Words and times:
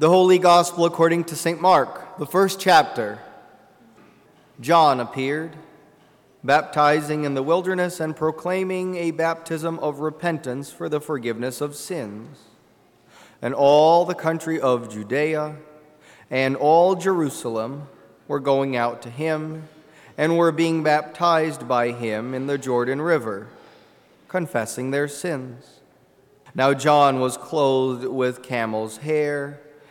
The 0.00 0.08
Holy 0.08 0.38
Gospel 0.38 0.84
according 0.84 1.24
to 1.24 1.34
St. 1.34 1.60
Mark, 1.60 2.18
the 2.20 2.26
first 2.26 2.60
chapter. 2.60 3.18
John 4.60 5.00
appeared, 5.00 5.56
baptizing 6.44 7.24
in 7.24 7.34
the 7.34 7.42
wilderness 7.42 7.98
and 7.98 8.14
proclaiming 8.14 8.94
a 8.94 9.10
baptism 9.10 9.76
of 9.80 9.98
repentance 9.98 10.70
for 10.70 10.88
the 10.88 11.00
forgiveness 11.00 11.60
of 11.60 11.74
sins. 11.74 12.38
And 13.42 13.52
all 13.54 14.04
the 14.04 14.14
country 14.14 14.60
of 14.60 14.88
Judea 14.88 15.56
and 16.30 16.54
all 16.54 16.94
Jerusalem 16.94 17.88
were 18.28 18.38
going 18.38 18.76
out 18.76 19.02
to 19.02 19.10
him 19.10 19.68
and 20.16 20.38
were 20.38 20.52
being 20.52 20.84
baptized 20.84 21.66
by 21.66 21.90
him 21.90 22.34
in 22.34 22.46
the 22.46 22.56
Jordan 22.56 23.02
River, 23.02 23.48
confessing 24.28 24.92
their 24.92 25.08
sins. 25.08 25.80
Now 26.54 26.72
John 26.72 27.18
was 27.18 27.36
clothed 27.36 28.04
with 28.04 28.44
camel's 28.44 28.98
hair 28.98 29.58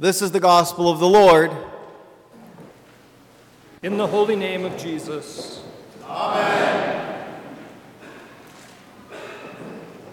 This 0.00 0.22
is 0.22 0.30
the 0.30 0.38
gospel 0.38 0.88
of 0.88 1.00
the 1.00 1.08
Lord. 1.08 1.50
In 3.82 3.96
the 3.96 4.06
holy 4.06 4.36
name 4.36 4.64
of 4.64 4.78
Jesus. 4.78 5.60
Amen. 6.04 7.42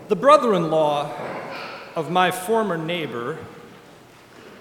The 0.08 0.16
brother 0.16 0.56
in 0.56 0.72
law 0.72 1.14
of 1.96 2.10
my 2.10 2.32
former 2.32 2.80
neighbor 2.80 3.38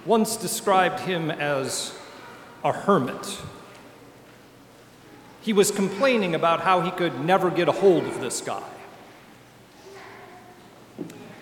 once 0.04 0.36
described 0.36 1.00
him 1.00 1.30
as 1.30 1.98
a 2.62 2.72
hermit. 2.72 3.40
He 5.40 5.54
was 5.54 5.70
complaining 5.70 6.34
about 6.34 6.60
how 6.60 6.82
he 6.82 6.90
could 6.90 7.24
never 7.24 7.50
get 7.50 7.66
a 7.66 7.72
hold 7.72 8.04
of 8.04 8.20
this 8.20 8.42
guy. 8.42 8.62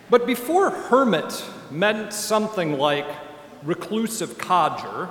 But 0.08 0.24
before 0.24 0.70
hermit 0.70 1.44
meant 1.68 2.12
something 2.12 2.78
like 2.78 3.08
reclusive 3.64 4.38
codger, 4.38 5.08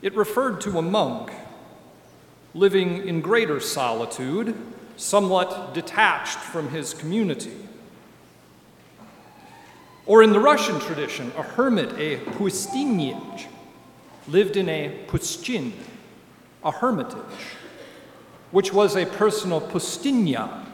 it 0.00 0.14
referred 0.14 0.60
to 0.62 0.78
a 0.78 0.82
monk 0.82 1.30
living 2.54 3.06
in 3.06 3.20
greater 3.20 3.60
solitude, 3.60 4.54
somewhat 4.96 5.72
detached 5.72 6.38
from 6.38 6.68
his 6.68 6.92
community. 6.94 7.56
Or 10.04 10.22
in 10.22 10.32
the 10.32 10.40
Russian 10.40 10.80
tradition, 10.80 11.32
a 11.36 11.42
hermit, 11.42 11.92
a 11.98 12.18
pustinyech, 12.18 13.46
lived 14.28 14.56
in 14.56 14.68
a 14.68 15.04
pustin, 15.06 15.72
a 16.64 16.70
hermitage, 16.70 17.16
which 18.50 18.72
was 18.72 18.96
a 18.96 19.06
personal 19.06 19.60
pustinya, 19.60 20.66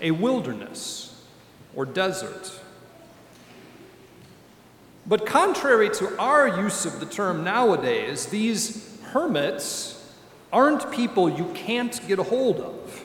a 0.00 0.10
wilderness 0.10 1.24
or 1.74 1.86
desert. 1.86 2.60
But 5.08 5.24
contrary 5.24 5.88
to 5.90 6.18
our 6.18 6.48
use 6.48 6.84
of 6.84 6.98
the 6.98 7.06
term 7.06 7.44
nowadays, 7.44 8.26
these 8.26 9.00
hermits 9.12 9.92
aren't 10.52 10.90
people 10.90 11.28
you 11.28 11.46
can't 11.54 12.00
get 12.08 12.18
a 12.18 12.24
hold 12.24 12.60
of. 12.60 13.04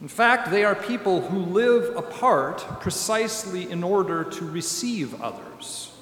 In 0.00 0.08
fact, 0.08 0.50
they 0.50 0.64
are 0.64 0.74
people 0.74 1.22
who 1.22 1.38
live 1.38 1.96
apart 1.96 2.58
precisely 2.80 3.70
in 3.70 3.82
order 3.82 4.22
to 4.22 4.44
receive 4.44 5.20
others. 5.20 5.92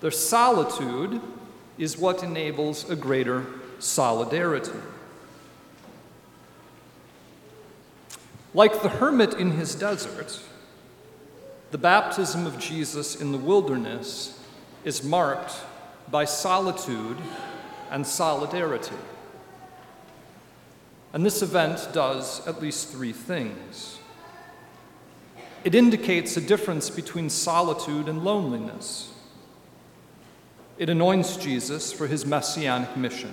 Their 0.00 0.10
solitude 0.10 1.20
is 1.76 1.98
what 1.98 2.22
enables 2.22 2.88
a 2.88 2.96
greater 2.96 3.44
solidarity. 3.80 4.78
Like 8.54 8.82
the 8.82 8.88
hermit 8.88 9.34
in 9.34 9.52
his 9.52 9.74
desert, 9.74 10.40
the 11.70 11.78
baptism 11.78 12.46
of 12.46 12.58
Jesus 12.58 13.20
in 13.20 13.32
the 13.32 13.38
wilderness 13.38 14.38
is 14.84 15.04
marked 15.04 15.52
by 16.10 16.24
solitude 16.24 17.16
and 17.90 18.06
solidarity. 18.06 18.96
And 21.12 21.24
this 21.24 21.42
event 21.42 21.88
does 21.92 22.46
at 22.46 22.60
least 22.60 22.88
three 22.88 23.12
things. 23.12 23.98
It 25.62 25.74
indicates 25.74 26.36
a 26.36 26.40
difference 26.40 26.88
between 26.90 27.28
solitude 27.30 28.08
and 28.08 28.24
loneliness. 28.24 29.12
It 30.78 30.88
anoints 30.88 31.36
Jesus 31.36 31.92
for 31.92 32.06
his 32.06 32.24
messianic 32.24 32.96
mission. 32.96 33.32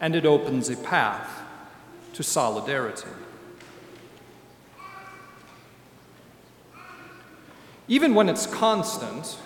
And 0.00 0.16
it 0.16 0.24
opens 0.24 0.70
a 0.70 0.76
path 0.76 1.42
to 2.14 2.22
solidarity. 2.22 3.08
Even 7.88 8.14
when 8.14 8.28
it's 8.28 8.46
constant, 8.46 9.38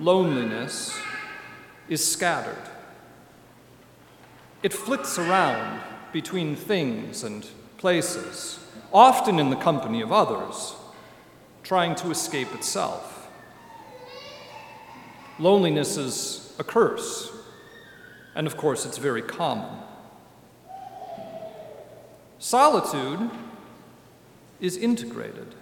loneliness 0.00 0.98
is 1.88 2.04
scattered. 2.04 2.56
It 4.62 4.72
flits 4.72 5.18
around 5.18 5.82
between 6.12 6.56
things 6.56 7.22
and 7.22 7.46
places, 7.76 8.58
often 8.92 9.38
in 9.38 9.50
the 9.50 9.56
company 9.56 10.00
of 10.00 10.10
others, 10.10 10.74
trying 11.62 11.94
to 11.96 12.10
escape 12.10 12.54
itself. 12.54 13.28
Loneliness 15.38 15.96
is 15.96 16.54
a 16.58 16.64
curse, 16.64 17.30
and 18.34 18.46
of 18.46 18.56
course, 18.56 18.86
it's 18.86 18.98
very 18.98 19.22
common. 19.22 19.68
Solitude 22.38 23.30
is 24.60 24.76
integrated. 24.76 25.54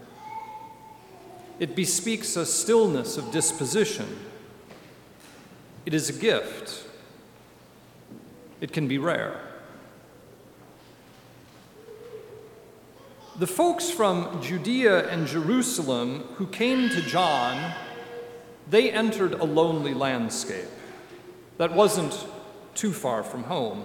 It 1.60 1.76
bespeaks 1.76 2.36
a 2.36 2.46
stillness 2.46 3.18
of 3.18 3.30
disposition. 3.30 4.18
It 5.84 5.92
is 5.92 6.08
a 6.08 6.14
gift. 6.14 6.86
It 8.62 8.72
can 8.72 8.88
be 8.88 8.96
rare. 8.96 9.38
The 13.38 13.46
folks 13.46 13.90
from 13.90 14.42
Judea 14.42 15.08
and 15.08 15.26
Jerusalem 15.26 16.24
who 16.36 16.46
came 16.46 16.88
to 16.90 17.02
John, 17.02 17.74
they 18.68 18.90
entered 18.90 19.34
a 19.34 19.44
lonely 19.44 19.94
landscape 19.94 20.68
that 21.58 21.74
wasn't 21.74 22.26
too 22.74 22.92
far 22.92 23.22
from 23.22 23.44
home. 23.44 23.84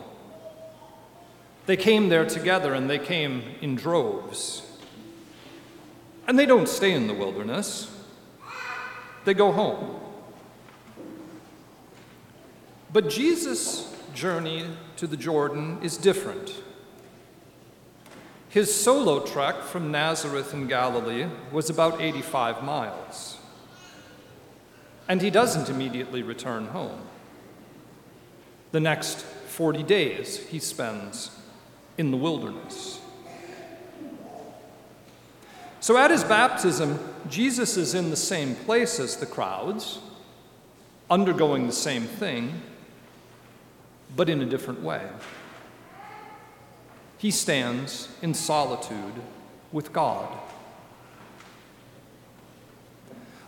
They 1.65 1.77
came 1.77 2.07
there 2.07 2.25
together 2.25 2.73
and 2.73 2.89
they 2.89 2.99
came 2.99 3.43
in 3.61 3.75
droves. 3.75 4.61
And 6.27 6.39
they 6.39 6.45
don't 6.45 6.67
stay 6.67 6.93
in 6.93 7.07
the 7.07 7.13
wilderness, 7.13 7.91
they 9.25 9.33
go 9.33 9.51
home. 9.51 9.99
But 12.91 13.09
Jesus' 13.09 13.93
journey 14.13 14.65
to 14.95 15.05
the 15.05 15.17
Jordan 15.17 15.79
is 15.81 15.97
different. 15.97 16.61
His 18.49 18.73
solo 18.73 19.19
trek 19.19 19.63
from 19.63 19.91
Nazareth 19.91 20.53
in 20.53 20.67
Galilee 20.67 21.27
was 21.51 21.69
about 21.69 21.99
85 21.99 22.63
miles. 22.63 23.37
And 25.09 25.21
he 25.21 25.29
doesn't 25.29 25.69
immediately 25.69 26.23
return 26.23 26.67
home. 26.67 27.01
The 28.71 28.79
next 28.79 29.21
40 29.23 29.83
days 29.83 30.37
he 30.47 30.59
spends 30.59 31.31
in 31.97 32.11
the 32.11 32.17
wilderness. 32.17 33.01
So 35.85 35.97
at 35.97 36.09
his 36.09 36.23
baptism, 36.23 36.97
Jesus 37.29 37.77
is 37.77 37.93
in 37.93 38.09
the 38.09 38.15
same 38.15 38.55
place 38.55 38.99
as 38.99 39.17
the 39.17 39.27
crowds, 39.27 39.99
undergoing 41.11 41.67
the 41.67 41.73
same 41.73 42.05
thing, 42.05 42.59
but 44.15 44.27
in 44.27 44.41
a 44.41 44.47
different 44.47 44.81
way. 44.81 45.07
He 47.19 47.29
stands 47.29 48.09
in 48.23 48.33
solitude 48.33 49.13
with 49.71 49.93
God. 49.93 50.35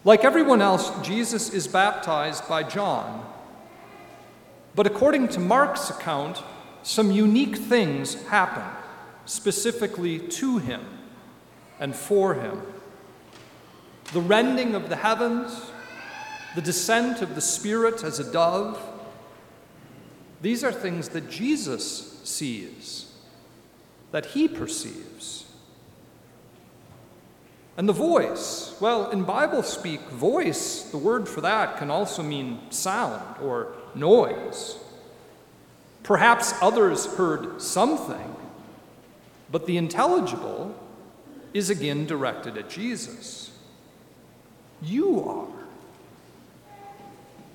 Like 0.03 0.23
everyone 0.23 0.61
else, 0.61 0.91
Jesus 1.01 1.51
is 1.51 1.67
baptized 1.67 2.47
by 2.47 2.61
John. 2.61 3.25
But 4.75 4.85
according 4.85 5.29
to 5.29 5.39
Mark's 5.39 5.89
account, 5.89 6.43
some 6.83 7.09
unique 7.09 7.57
things 7.57 8.13
happen 8.25 8.77
specifically 9.25 10.19
to 10.19 10.59
him 10.59 10.96
and 11.79 11.95
for 11.95 12.33
him. 12.33 12.61
The 14.13 14.21
rending 14.21 14.75
of 14.75 14.89
the 14.89 14.95
heavens, 14.95 15.71
the 16.55 16.61
descent 16.61 17.21
of 17.21 17.35
the 17.35 17.41
Spirit 17.41 18.03
as 18.03 18.19
a 18.19 18.31
dove, 18.31 18.81
these 20.41 20.63
are 20.63 20.71
things 20.71 21.09
that 21.09 21.29
Jesus 21.29 22.21
sees, 22.23 23.11
that 24.11 24.27
he 24.27 24.47
perceives. 24.47 25.45
And 27.75 27.87
the 27.87 27.93
voice, 27.93 28.75
well, 28.79 29.11
in 29.11 29.23
Bible 29.23 29.61
speak, 29.61 30.01
voice, 30.09 30.83
the 30.83 30.97
word 30.97 31.29
for 31.29 31.41
that 31.41 31.77
can 31.77 31.91
also 31.91 32.23
mean 32.23 32.59
sound 32.71 33.37
or 33.41 33.73
noise. 33.93 34.77
Perhaps 36.01 36.53
others 36.61 37.05
heard 37.05 37.61
something, 37.61 38.35
but 39.51 39.67
the 39.67 39.77
intelligible 39.77 40.75
is 41.57 41.69
again 41.69 42.05
directed 42.05 42.57
at 42.57 42.69
Jesus. 42.69 43.51
You 44.81 45.23
are. 45.23 45.47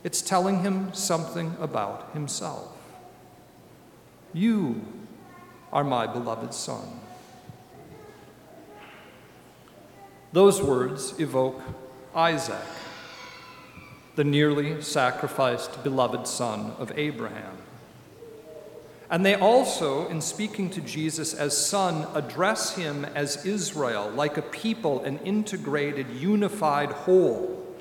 It's 0.05 0.21
telling 0.21 0.63
him 0.63 0.93
something 0.93 1.57
about 1.61 2.13
himself. 2.13 2.77
You 4.35 4.83
are 5.73 5.85
my 5.85 6.07
beloved 6.07 6.53
Son. 6.53 7.01
Those 10.33 10.63
words 10.63 11.19
evoke 11.21 11.61
Isaac, 12.15 12.65
the 14.17 14.25
nearly 14.25 14.81
sacrificed 14.81 15.85
beloved 15.85 16.27
son 16.27 16.73
of 16.79 16.91
Abraham. 16.97 17.59
And 19.13 19.27
they 19.27 19.35
also, 19.35 20.09
in 20.09 20.23
speaking 20.23 20.71
to 20.71 20.81
Jesus 20.81 21.35
as 21.35 21.55
son, 21.55 22.07
address 22.15 22.75
him 22.75 23.05
as 23.05 23.45
Israel, 23.45 24.11
like 24.11 24.39
a 24.39 24.43
people, 24.43 25.05
an 25.05 25.19
integrated, 25.19 26.09
unified 26.09 26.91
whole, 26.91 27.77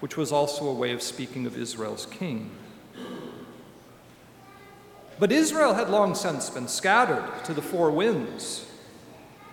which 0.00 0.16
was 0.16 0.32
also 0.32 0.66
a 0.66 0.72
way 0.72 0.92
of 0.92 1.02
speaking 1.02 1.44
of 1.44 1.58
Israel's 1.58 2.06
king. 2.06 2.50
But 5.18 5.30
Israel 5.30 5.74
had 5.74 5.90
long 5.90 6.14
since 6.14 6.48
been 6.48 6.68
scattered 6.68 7.44
to 7.44 7.52
the 7.52 7.60
four 7.60 7.90
winds 7.90 8.64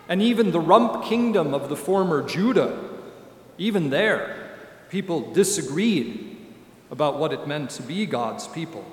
and 0.08 0.22
even 0.22 0.52
the 0.52 0.62
rump 0.62 1.04
kingdom 1.04 1.54
of 1.54 1.68
the 1.68 1.76
former 1.76 2.26
Judah, 2.26 2.80
even 3.58 3.90
there, 3.90 4.56
people 4.90 5.34
disagreed 5.34 6.38
about 6.90 7.20
what 7.20 7.34
it 7.34 7.46
meant 7.46 7.72
to 7.72 7.84
be 7.84 8.06
God's 8.06 8.48
people. 8.48 8.86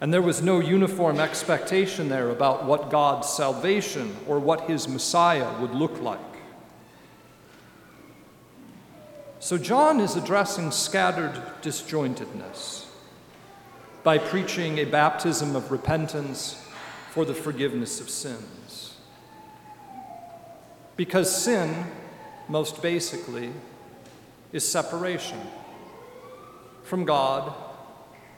And 0.00 0.12
there 0.12 0.22
was 0.22 0.42
no 0.42 0.60
uniform 0.60 1.20
expectation 1.20 2.08
there 2.08 2.28
about 2.28 2.66
what 2.66 2.90
God's 2.90 3.28
salvation 3.28 4.14
or 4.26 4.38
what 4.38 4.68
his 4.68 4.88
Messiah 4.88 5.58
would 5.60 5.74
look 5.74 6.00
like. 6.00 6.20
So 9.38 9.56
John 9.56 10.00
is 10.00 10.16
addressing 10.16 10.70
scattered 10.70 11.40
disjointedness 11.62 12.86
by 14.02 14.18
preaching 14.18 14.78
a 14.78 14.84
baptism 14.84 15.56
of 15.56 15.70
repentance 15.70 16.62
for 17.10 17.24
the 17.24 17.34
forgiveness 17.34 18.00
of 18.00 18.10
sins. 18.10 18.96
Because 20.96 21.34
sin, 21.34 21.86
most 22.48 22.82
basically, 22.82 23.50
is 24.52 24.66
separation 24.66 25.40
from 26.82 27.04
God, 27.04 27.54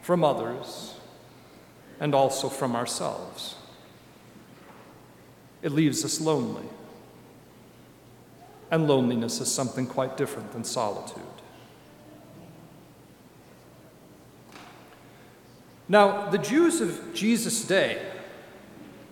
from 0.03 0.25
others, 0.25 0.95
and 2.01 2.15
also 2.15 2.49
from 2.49 2.77
ourselves. 2.77 3.57
It 5.63 5.73
leaves 5.73 6.05
us 6.05 6.21
lonely. 6.21 6.67
And 8.71 8.87
loneliness 8.87 9.41
is 9.41 9.51
something 9.51 9.87
quite 9.87 10.17
different 10.17 10.53
than 10.53 10.63
solitude. 10.63 11.23
Now, 15.89 16.29
the 16.29 16.39
Jews 16.39 16.83
of 16.83 17.15
Jesus' 17.15 17.65
day 17.65 18.03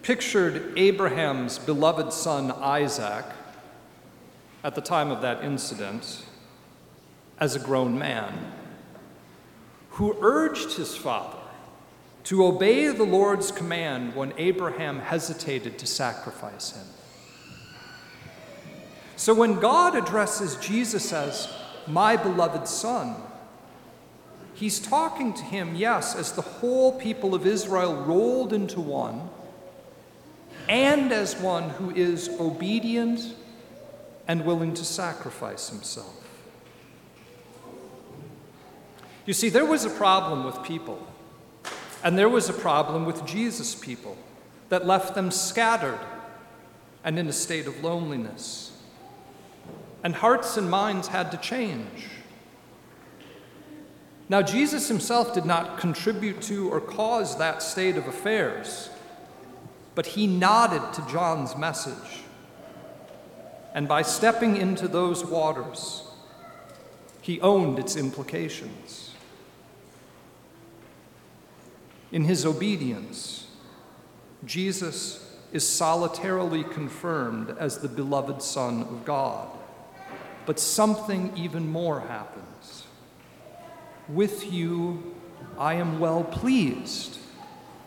pictured 0.03 0.75
Abraham's 0.77 1.59
beloved 1.59 2.13
son 2.13 2.53
Isaac 2.53 3.25
at 4.63 4.75
the 4.75 4.83
time 4.83 5.11
of 5.11 5.23
that 5.23 5.43
incident 5.43 6.23
as 7.41 7.57
a 7.57 7.59
grown 7.59 7.99
man 7.99 8.53
who 9.91 10.17
urged 10.21 10.75
his 10.75 10.97
father 10.97 11.39
to 12.27 12.45
obey 12.45 12.89
the 12.89 13.05
Lord's 13.05 13.53
command 13.53 14.17
when 14.17 14.33
Abraham 14.37 14.99
hesitated 14.99 15.79
to 15.79 15.87
sacrifice 15.87 16.73
him. 16.73 16.87
So 19.15 19.33
when 19.33 19.61
God 19.61 19.95
addresses 19.95 20.57
Jesus 20.57 21.13
as 21.13 21.49
my 21.87 22.17
beloved 22.17 22.67
son, 22.67 23.15
he's 24.55 24.81
talking 24.81 25.35
to 25.35 25.43
him, 25.45 25.77
yes, 25.77 26.17
as 26.17 26.33
the 26.33 26.43
whole 26.43 26.99
people 26.99 27.33
of 27.33 27.47
Israel 27.47 27.95
rolled 27.95 28.53
into 28.53 28.81
one 28.81 29.31
and 30.69 31.13
as 31.13 31.37
one 31.37 31.71
who 31.71 31.91
is 31.91 32.29
obedient 32.41 33.37
and 34.27 34.45
willing 34.45 34.75
to 34.75 34.85
sacrifice 34.85 35.69
himself. 35.69 36.13
You 39.27 39.33
see, 39.33 39.49
there 39.49 39.65
was 39.65 39.85
a 39.85 39.91
problem 39.91 40.43
with 40.45 40.61
people, 40.65 41.07
and 42.03 42.19
there 42.19 42.29
was 42.29 42.49
a 42.49 42.53
problem 42.53 43.05
with 43.05 43.27
Jesus' 43.27 43.75
people 43.75 44.17
that 44.69 44.87
left 44.87 45.15
them 45.15 45.31
scattered 45.31 46.01
and 47.05 47.19
in 47.19 47.29
a 47.29 47.33
state 47.33 47.67
of 47.67 47.83
loneliness. 47.83 48.73
And 50.03 50.15
hearts 50.15 50.57
and 50.57 50.71
minds 50.71 51.09
had 51.09 51.31
to 51.33 51.37
change. 51.39 52.09
Now, 54.29 54.43
Jesus 54.43 54.89
himself 54.89 55.35
did 55.35 55.45
not 55.45 55.79
contribute 55.79 56.43
to 56.43 56.69
or 56.71 56.81
cause 56.81 57.39
that 57.39 57.63
state 57.63 57.97
of 57.97 58.09
affairs 58.09 58.91
but 59.97 60.07
he 60.07 60.27
nodded 60.29 60.93
to 60.93 61.11
John's 61.11 61.57
message. 61.57 62.21
And 63.75 63.89
by 63.89 64.03
stepping 64.03 64.57
into 64.57 64.87
those 64.87 65.25
waters, 65.25 66.05
he 67.23 67.41
owned 67.41 67.79
its 67.79 67.97
implications. 67.97 69.06
In 72.13 72.25
his 72.25 72.47
obedience, 72.47 73.47
Jesus 74.45 75.39
is 75.53 75.67
solitarily 75.67 76.65
confirmed 76.65 77.57
as 77.59 77.79
the 77.79 77.89
beloved 77.89 78.43
Son 78.43 78.83
of 78.83 79.05
God. 79.05 79.49
But 80.45 80.61
something 80.61 81.33
even 81.37 81.69
more 81.69 82.01
happens. 82.01 82.85
With 84.09 84.53
you 84.53 85.15
I 85.59 85.75
am 85.75 85.99
well 85.99 86.23
pleased, 86.23 87.19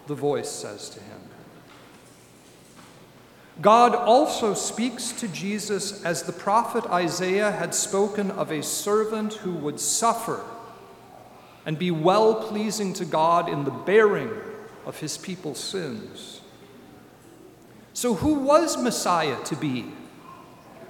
the 0.08 0.16
voice 0.16 0.50
says 0.50 0.90
to 0.90 1.00
him. 1.00 1.20
God 3.62 3.94
also 3.94 4.54
speaks 4.54 5.12
to 5.14 5.28
Jesus 5.28 6.04
as 6.04 6.24
the 6.24 6.32
prophet 6.32 6.86
Isaiah 6.86 7.52
had 7.52 7.76
spoken 7.76 8.32
of 8.32 8.52
a 8.52 8.64
servant 8.64 9.34
who 9.34 9.52
would 9.54 9.80
suffer 9.80 10.44
and 11.70 11.78
be 11.78 11.92
well 11.92 12.34
pleasing 12.34 12.94
to 12.94 13.06
God 13.06 13.48
in 13.48 13.64
the 13.64 13.70
bearing 13.70 14.32
of 14.88 15.00
his 15.00 15.20
people's 15.20 15.60
sins. 15.60 16.42
So, 17.94 18.16
who 18.16 18.40
was 18.40 18.76
Messiah 18.82 19.38
to 19.44 19.56
be? 19.56 19.86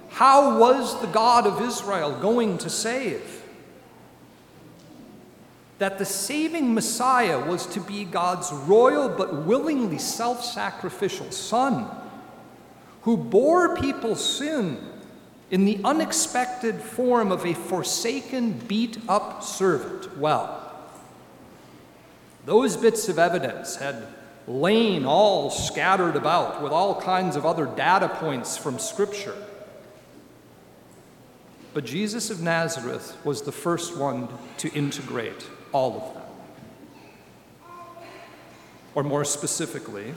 How 0.08 0.58
was 0.58 0.98
the 1.02 1.06
God 1.08 1.46
of 1.46 1.60
Israel 1.60 2.18
going 2.18 2.56
to 2.56 2.70
save? 2.70 3.42
That 5.76 5.98
the 5.98 6.06
saving 6.06 6.72
Messiah 6.72 7.38
was 7.38 7.66
to 7.74 7.80
be 7.80 8.06
God's 8.06 8.50
royal 8.50 9.10
but 9.10 9.44
willingly 9.44 9.98
self 9.98 10.42
sacrificial 10.42 11.30
Son 11.30 11.94
who 13.02 13.18
bore 13.18 13.76
people's 13.76 14.24
sin 14.38 14.78
in 15.50 15.66
the 15.66 15.78
unexpected 15.84 16.80
form 16.80 17.30
of 17.30 17.44
a 17.44 17.52
forsaken, 17.52 18.52
beat 18.66 18.96
up 19.10 19.42
servant. 19.42 20.16
Well, 20.16 20.68
those 22.46 22.76
bits 22.76 23.08
of 23.08 23.18
evidence 23.18 23.76
had 23.76 24.06
lain 24.46 25.04
all 25.04 25.50
scattered 25.50 26.16
about 26.16 26.62
with 26.62 26.72
all 26.72 27.00
kinds 27.00 27.36
of 27.36 27.46
other 27.46 27.66
data 27.66 28.08
points 28.08 28.56
from 28.56 28.78
Scripture. 28.78 29.36
But 31.72 31.84
Jesus 31.84 32.30
of 32.30 32.40
Nazareth 32.40 33.16
was 33.24 33.42
the 33.42 33.52
first 33.52 33.96
one 33.96 34.28
to 34.58 34.72
integrate 34.72 35.46
all 35.72 35.96
of 35.96 36.14
them. 36.14 36.22
Or 38.94 39.04
more 39.04 39.24
specifically, 39.24 40.14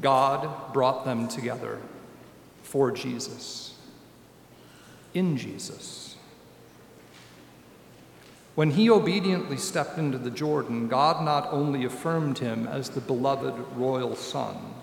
God 0.00 0.72
brought 0.72 1.04
them 1.04 1.28
together 1.28 1.78
for 2.62 2.90
Jesus, 2.90 3.76
in 5.14 5.36
Jesus. 5.36 6.07
When 8.58 8.72
he 8.72 8.90
obediently 8.90 9.56
stepped 9.56 9.98
into 9.98 10.18
the 10.18 10.32
Jordan, 10.32 10.88
God 10.88 11.24
not 11.24 11.46
only 11.52 11.84
affirmed 11.84 12.38
him 12.38 12.66
as 12.66 12.88
the 12.88 13.00
beloved 13.00 13.54
royal 13.76 14.16
son, 14.16 14.74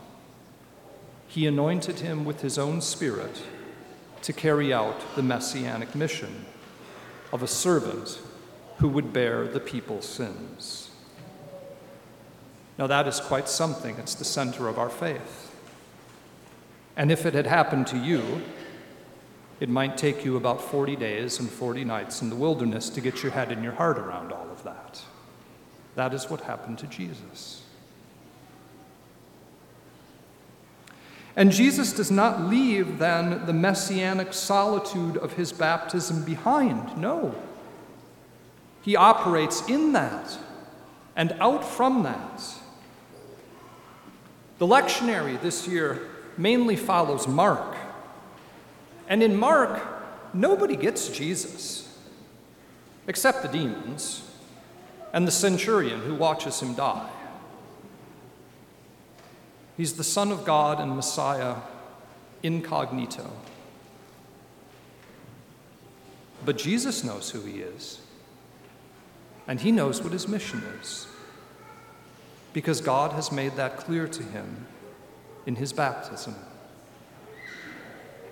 he 1.28 1.46
anointed 1.46 2.00
him 2.00 2.24
with 2.24 2.40
his 2.40 2.58
own 2.58 2.80
spirit 2.80 3.44
to 4.22 4.32
carry 4.32 4.72
out 4.74 4.96
the 5.18 5.24
messianic 5.24 5.94
mission 5.94 6.46
of 7.34 7.44
a 7.44 7.50
servant 7.50 8.22
who 8.78 8.88
would 8.88 9.12
bear 9.12 9.46
the 9.46 9.60
people's 9.60 10.08
sins. 10.08 10.92
Now, 12.78 12.88
that 12.88 13.10
is 13.10 13.20
quite 13.20 13.50
something. 13.50 13.98
It's 13.98 14.16
the 14.16 14.24
center 14.24 14.70
of 14.70 14.80
our 14.80 14.90
faith. 14.90 15.54
And 16.96 17.12
if 17.12 17.26
it 17.26 17.34
had 17.34 17.48
happened 17.48 17.88
to 17.88 17.98
you, 17.98 18.42
it 19.60 19.70
might 19.70 19.98
take 19.98 20.26
you 20.26 20.36
about 20.36 20.62
40 20.62 20.96
days 20.96 21.40
and 21.40 21.50
40 21.50 21.86
nights 21.86 22.22
in 22.22 22.30
the 22.30 22.36
wilderness 22.36 22.90
to 22.90 23.02
get 23.02 23.24
your 23.24 23.32
head 23.32 23.52
and 23.52 23.64
your 23.64 23.74
heart 23.74 23.98
around 23.98 24.32
all 24.32 24.50
of 24.52 24.64
that. 24.64 25.02
That 25.96 26.14
is 26.14 26.30
what 26.30 26.42
happened 26.42 26.78
to 26.80 26.88
Jesus. 26.88 27.64
And 31.38 31.52
Jesus 31.52 31.92
does 31.92 32.12
not 32.12 32.42
leave 32.42 32.98
then 32.98 33.46
the 33.46 33.54
messianic 33.54 34.34
solitude 34.34 35.18
of 35.18 35.34
his 35.34 35.52
baptism 35.52 36.24
behind. 36.24 36.98
No. 36.98 37.36
He 38.82 38.96
operates 38.96 39.68
in 39.68 39.94
that 39.94 40.38
and 41.16 41.34
out 41.40 41.66
from 41.66 42.04
that. 42.04 42.44
The 44.60 44.68
lectionary 44.68 45.42
this 45.42 45.68
year 45.68 46.08
mainly 46.38 46.76
follows 46.76 47.28
Mark. 47.28 47.75
And 49.08 49.22
in 49.22 49.36
Mark, 49.36 49.82
nobody 50.34 50.76
gets 50.76 51.10
Jesus, 51.10 51.98
except 53.08 53.42
the 53.42 53.48
demons 53.48 54.24
and 55.14 55.28
the 55.28 55.32
centurion 55.32 56.02
who 56.02 56.16
watches 56.16 56.60
him 56.60 56.74
die. 56.74 57.10
He's 59.78 59.94
the 59.94 60.04
Son 60.04 60.32
of 60.32 60.46
God 60.46 60.80
and 60.80 60.96
Messiah 60.96 61.58
incognito. 62.44 63.30
But 66.44 66.58
Jesus 66.58 67.04
knows 67.04 67.32
who 67.32 67.42
he 67.42 67.60
is, 67.60 68.00
and 69.48 69.60
he 69.60 69.72
knows 69.72 70.02
what 70.02 70.14
his 70.14 70.28
mission 70.28 70.64
is, 70.82 71.08
because 72.54 72.82
God 72.82 73.14
has 73.14 73.32
made 73.32 73.56
that 73.56 73.78
clear 73.78 74.08
to 74.08 74.24
him 74.24 74.68
in 75.46 75.56
his 75.56 75.74
baptism. 75.74 76.36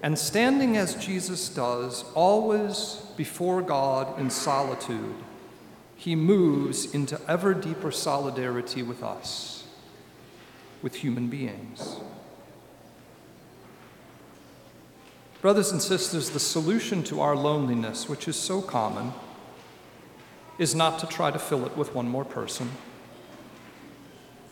And 0.03 0.19
standing 0.19 0.75
as 0.75 0.95
Jesus 0.95 1.48
does, 1.48 2.03
always 2.13 3.01
before 3.15 3.62
God 3.62 4.19
in 4.19 4.29
solitude, 4.29 5.15
he 5.95 6.13
moves 6.13 6.93
into 6.93 7.19
ever 7.25 7.53
deeper 7.53 7.89
solidarity 7.89 8.83
with 8.83 9.01
us, 9.01 9.63
with 10.81 10.95
human 10.95 11.29
beings. 11.29 11.95
Brothers 15.41 15.72
and 15.72 15.81
sisters, 15.81 16.31
the 16.31 16.39
solution 16.39 17.01
to 17.03 17.22
our 17.22 17.38
loneliness, 17.38 18.10
which 18.10 18.27
is 18.27 18.36
so 18.36 18.62
common, 18.62 19.13
is 20.60 20.75
not 20.75 21.00
to 21.00 21.07
try 21.07 21.31
to 21.31 21.39
fill 21.39 21.65
it 21.65 21.77
with 21.77 21.95
one 21.95 22.10
more 22.10 22.25
person. 22.25 22.69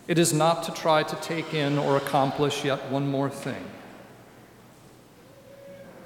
It 0.07 0.17
is 0.17 0.31
not 0.31 0.63
to 0.63 0.73
try 0.73 1.03
to 1.03 1.15
take 1.17 1.53
in 1.53 1.77
or 1.77 1.97
accomplish 1.97 2.63
yet 2.63 2.89
one 2.89 3.11
more 3.11 3.29
thing. 3.29 3.65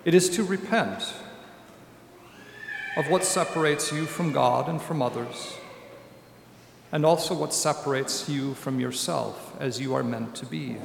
It 0.06 0.14
is 0.14 0.30
to 0.30 0.44
repent 0.44 1.14
of 2.96 3.10
what 3.10 3.24
separates 3.24 3.92
you 3.92 4.06
from 4.06 4.32
God 4.32 4.70
and 4.70 4.80
from 4.80 5.02
others, 5.02 5.58
and 6.92 7.04
also 7.04 7.34
what 7.34 7.54
separates 7.54 8.30
you 8.30 8.54
from 8.54 8.80
yourself 8.80 9.56
as 9.60 9.82
you 9.82 9.96
are 9.96 10.04
meant 10.04 10.36
to 10.36 10.46
be. 10.46 10.78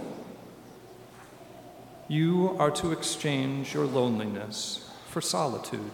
You 2.09 2.57
are 2.59 2.71
to 2.73 2.93
exchange 2.93 3.75
your 3.75 3.85
loneliness 3.85 4.91
for 5.07 5.21
solitude. 5.21 5.93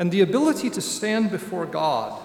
And 0.00 0.10
the 0.10 0.20
ability 0.20 0.68
to 0.70 0.80
stand 0.80 1.30
before 1.30 1.64
God 1.64 2.20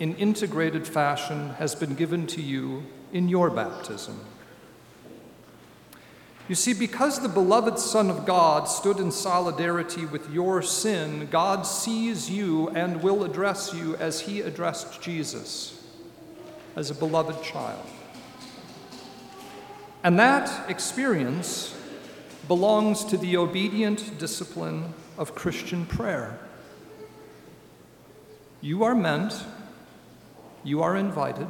in 0.00 0.16
integrated 0.16 0.86
fashion 0.86 1.50
has 1.58 1.74
been 1.74 1.94
given 1.94 2.26
to 2.26 2.42
you 2.42 2.84
in 3.12 3.28
your 3.28 3.50
baptism. 3.50 4.20
You 6.48 6.54
see, 6.54 6.74
because 6.74 7.20
the 7.20 7.28
beloved 7.28 7.78
Son 7.78 8.08
of 8.08 8.24
God 8.24 8.66
stood 8.66 8.98
in 8.98 9.10
solidarity 9.10 10.06
with 10.06 10.30
your 10.30 10.62
sin, 10.62 11.26
God 11.28 11.66
sees 11.66 12.30
you 12.30 12.68
and 12.68 13.02
will 13.02 13.24
address 13.24 13.74
you 13.74 13.96
as 13.96 14.20
he 14.20 14.42
addressed 14.42 15.02
Jesus, 15.02 15.82
as 16.76 16.88
a 16.88 16.94
beloved 16.94 17.42
child. 17.42 17.84
And 20.04 20.20
that 20.20 20.70
experience 20.70 21.76
belongs 22.46 23.04
to 23.06 23.16
the 23.16 23.36
obedient 23.36 24.16
discipline 24.16 24.94
of 25.18 25.34
Christian 25.34 25.84
prayer. 25.84 26.38
You 28.60 28.84
are 28.84 28.94
meant, 28.94 29.34
you 30.62 30.80
are 30.80 30.96
invited 30.96 31.48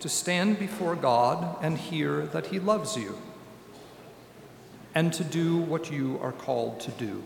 to 0.00 0.08
stand 0.10 0.58
before 0.58 0.96
God 0.96 1.56
and 1.62 1.78
hear 1.78 2.26
that 2.26 2.48
He 2.48 2.58
loves 2.58 2.94
you 2.94 3.16
and 4.94 5.12
to 5.12 5.24
do 5.24 5.58
what 5.58 5.90
you 5.90 6.18
are 6.22 6.32
called 6.32 6.80
to 6.80 6.90
do. 6.92 7.22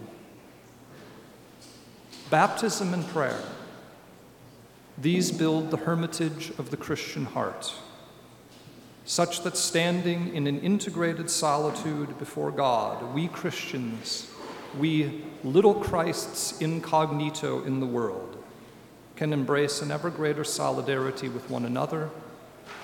Baptism 2.31 2.93
and 2.93 3.07
prayer, 3.09 3.41
these 4.99 5.33
build 5.33 5.71
the 5.71 5.77
hermitage 5.77 6.51
of 6.59 6.71
the 6.71 6.77
Christian 6.77 7.25
heart, 7.25 7.75
such 9.05 9.43
that 9.43 9.57
standing 9.57 10.35
in 10.35 10.47
an 10.47 10.61
integrated 10.61 11.29
solitude 11.29 12.19
before 12.19 12.51
God, 12.51 13.15
we 13.15 13.29
Christians, 13.29 14.31
we 14.79 15.23
little 15.43 15.75
Christs 15.75 16.61
incognito 16.61 17.63
in 17.65 17.81
the 17.81 17.87
world, 17.87 18.43
can 19.17 19.33
embrace 19.33 19.83
an 19.83 19.91
ever 19.91 20.11
greater 20.11 20.45
solidarity 20.45 21.29
with 21.29 21.49
one 21.51 21.65
another 21.65 22.11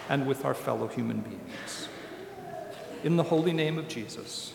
and 0.09 0.27
with 0.27 0.45
our 0.45 0.55
fellow 0.55 0.87
human 0.87 1.21
beings. 1.21 1.89
In 3.03 3.17
the 3.17 3.23
holy 3.25 3.53
name 3.53 3.79
of 3.79 3.89
Jesus. 3.89 4.53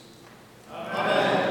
Amen. 0.84 1.45